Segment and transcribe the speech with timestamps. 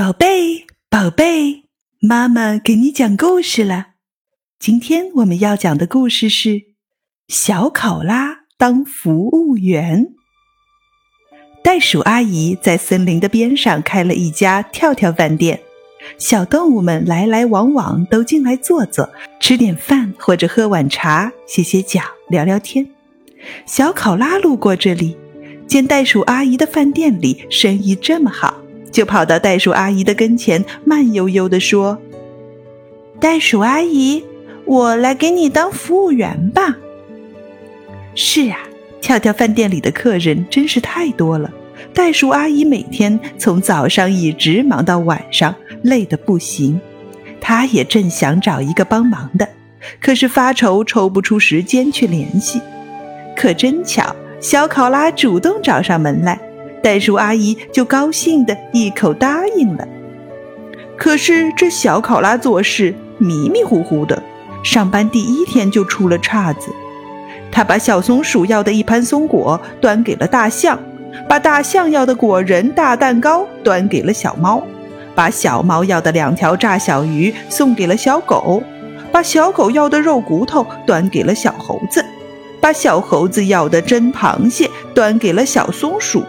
[0.00, 1.64] 宝贝，宝贝，
[2.00, 3.88] 妈妈给你讲故事了。
[4.58, 6.48] 今天我们要讲的故事是
[7.28, 10.06] 《小考拉当服务员》。
[11.62, 15.60] 袋鼠阿姨在森林的边上开了一家跳跳饭店，
[16.16, 22.90] 小动物们来来往往都进来坐坐，吃点饭或者喝碗茶，歇歇脚，聊聊天。
[23.66, 25.18] 小考拉路过这里，
[25.66, 28.62] 见袋鼠阿姨的饭店里生意这么好。
[28.90, 31.98] 就跑到袋鼠阿姨的跟前，慢悠悠地说
[33.20, 34.24] ：“袋鼠阿姨，
[34.64, 36.76] 我来给你当服务员吧。”
[38.14, 38.58] 是啊，
[39.00, 41.50] 跳跳饭店里的客人真是太多了。
[41.94, 46.80] 袋鼠阿姨每天从早上一直忙到晚上，累得不行。
[47.40, 49.48] 她也正想找一个帮忙的，
[50.00, 52.60] 可是发愁抽不出时间去联系。
[53.36, 56.38] 可真巧，小考拉主动找上门来。
[56.82, 59.86] 袋鼠阿姨就高兴的一口答应了。
[60.96, 64.22] 可是这小考拉做事迷迷糊糊的，
[64.62, 66.70] 上班第一天就出了岔子。
[67.50, 70.78] 他把小松鼠要的一盘松果端给了大象，
[71.28, 74.62] 把大象要的果仁大蛋糕端给了小猫，
[75.14, 78.62] 把小猫要的两条炸小鱼送给了小狗，
[79.10, 82.04] 把小狗要的肉骨头端给了小猴子，
[82.60, 86.22] 把小猴子要的蒸螃蟹端给了小松鼠。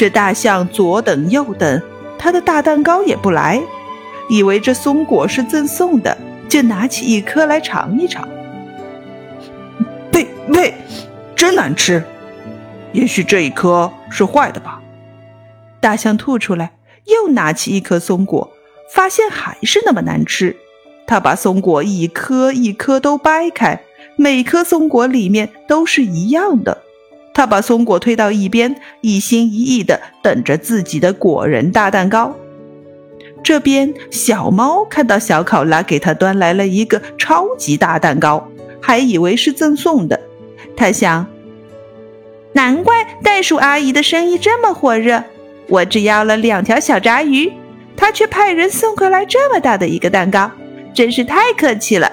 [0.00, 1.82] 这大象左等右等，
[2.18, 3.60] 他的大蛋糕也不来，
[4.30, 6.16] 以为这松果是赠送的，
[6.48, 8.26] 就拿起一颗来尝一尝。
[10.10, 10.74] 呸呸，
[11.36, 12.02] 真难吃！
[12.92, 14.80] 也许这一颗是坏的吧？
[15.82, 16.72] 大象吐出来，
[17.04, 18.50] 又拿起一颗松果，
[18.94, 20.56] 发现还是那么难吃。
[21.06, 23.78] 他把松果一颗一颗都掰开，
[24.16, 26.84] 每颗松果里面都是一样的。
[27.40, 32.36] 他把松果推到一边，一心一意地等着自己的果仁大蛋糕。
[33.42, 38.46] 这边，小猫看到小考拉给他端来了一个超级大蛋糕，
[38.78, 40.20] 还以为是赠送的。
[40.76, 41.26] 他想：
[42.52, 45.24] 难怪袋鼠阿姨的生意这么火热。
[45.66, 47.50] 我只要了两条小炸鱼，
[47.96, 50.50] 她却派人送过来这么大的一个蛋糕，
[50.92, 52.12] 真是太客气了。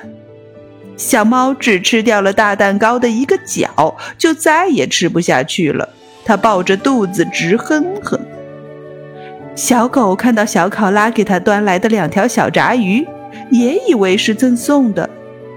[0.98, 5.88] 小猫只吃掉了大蛋糕的一个角，就再也吃不下去了。
[6.26, 8.20] 它抱着肚子直哼哼。
[9.56, 13.08] 小狗看到小考拉给它端来的两条小炸鱼，
[13.52, 15.08] 也以为是赠送的。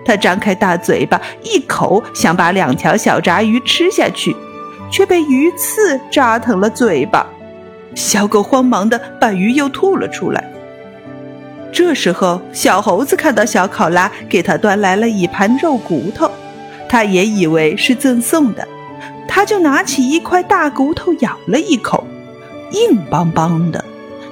[0.05, 4.37] 它张开大嘴巴，一口想把两条小炸鱼吃下去，
[4.91, 7.27] 却被鱼刺扎疼了嘴巴。
[7.95, 10.45] 小狗慌忙地把鱼又吐了出来。
[11.72, 16.31] 这时候，小猴子看到小考拉给他端来了一盘肉骨头，
[16.88, 18.66] 他也以为是赠送的，
[19.28, 22.04] 他就拿起一块大骨头咬了一口，
[22.72, 23.84] 硬邦邦的。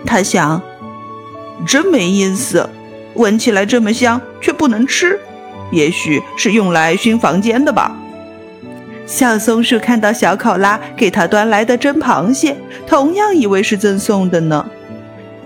[0.05, 0.61] 他想，
[1.67, 2.69] 真没意思，
[3.15, 5.19] 闻起来这么香，却不能吃，
[5.71, 7.97] 也许是用来熏房间的吧。
[9.07, 12.57] 小松鼠看到小考拉给他端来的蒸螃蟹，
[12.87, 14.69] 同样以为是赠送的呢。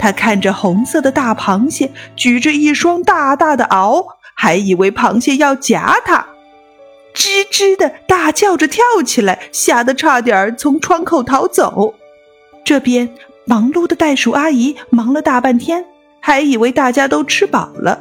[0.03, 4.05] 他看着红色的大螃蟹，举着一双大大的螯，
[4.35, 6.27] 还以为螃蟹要夹他，
[7.15, 11.95] 吱吱的大叫着跳起来，吓得差点从窗口逃走。
[12.65, 13.09] 这边
[13.45, 15.85] 忙碌的袋鼠阿姨忙了大半天，
[16.19, 18.01] 还以为大家都吃饱了，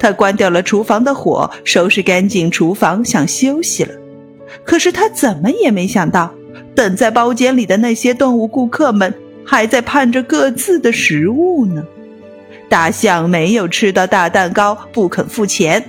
[0.00, 3.94] 她关掉了厨房的火，收拾干净厨房，想休息了。
[4.64, 6.34] 可是她怎么也没想到，
[6.74, 9.14] 等在包间里的那些动物顾客们。
[9.46, 11.82] 还在盼着各自的食物呢。
[12.68, 15.80] 大象没有吃到大蛋糕，不肯付钱；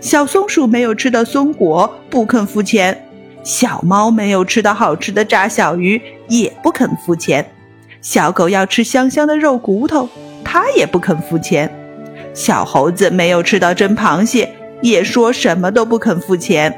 [0.00, 2.94] 小松鼠没有吃到松果，不肯付钱；
[3.42, 7.42] 小猫没有吃到好吃的炸小鱼，也不肯付钱；
[8.00, 10.08] 小狗要吃香香的肉骨头，
[10.44, 11.68] 它也不肯付钱；
[12.32, 14.48] 小猴子没有吃到蒸螃蟹，
[14.80, 16.72] 也说什么都不肯付钱。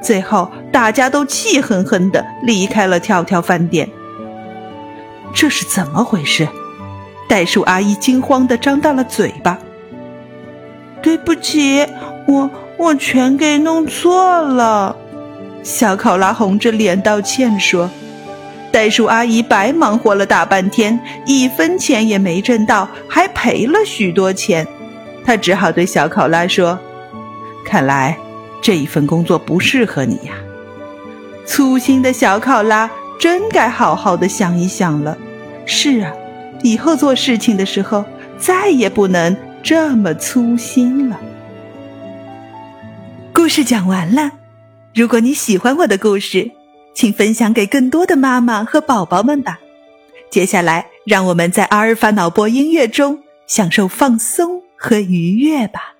[0.00, 3.88] 最后，大家都气哼哼地离开了跳跳饭店。
[5.34, 6.48] 这是怎么回事？
[7.28, 9.58] 袋鼠阿姨惊慌地张大了嘴巴。
[11.02, 11.86] 对不起，
[12.26, 12.48] 我
[12.78, 14.96] 我全给弄错了。
[15.62, 17.90] 小考拉红着脸道歉说
[18.70, 24.66] ：“袋鼠阿姨白忙活了大半天，一分钱也没挣到，还赔了许多钱。”
[25.26, 26.78] 她只好对小考拉说
[27.66, 28.16] ：“看来
[28.62, 30.34] 这一份工作不适合你呀。”
[31.44, 32.88] 粗心的小考拉。
[33.16, 35.16] 真该好好的想一想了。
[35.66, 36.12] 是啊，
[36.62, 38.04] 以后做事情的时候
[38.38, 41.20] 再也不能这么粗心了。
[43.32, 44.32] 故事讲完了，
[44.94, 46.50] 如果你喜欢我的故事，
[46.94, 49.58] 请分享给更多的妈妈和宝宝们吧。
[50.30, 55.93] 接下来让我们在阿尔法脑波音乐中享受放松和愉悦吧。